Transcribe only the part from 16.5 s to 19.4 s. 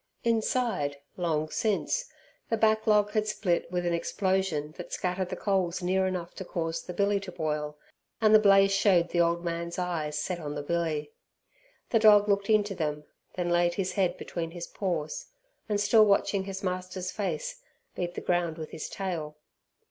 master's face, beat the ground with his tail.